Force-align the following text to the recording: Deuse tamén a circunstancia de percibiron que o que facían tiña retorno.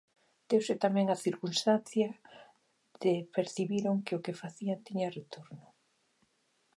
Deuse 0.49 0.75
tamén 0.83 1.07
a 1.09 1.21
circunstancia 1.25 2.07
de 3.03 3.13
percibiron 3.35 3.95
que 4.05 4.13
o 4.17 4.23
que 4.25 4.39
facían 4.41 4.79
tiña 4.87 5.13
retorno. 5.19 5.65